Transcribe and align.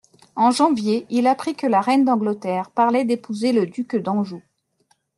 En 0.35 0.49
janvier, 0.49 1.05
il 1.11 1.27
apprit 1.27 1.53
que 1.53 1.67
la 1.67 1.79
reine 1.79 2.05
d'Angleterre 2.05 2.71
parlait 2.71 3.05
d'épouser 3.05 3.53
le 3.53 3.67
duc 3.67 3.95
d'Anjou. 3.95 4.41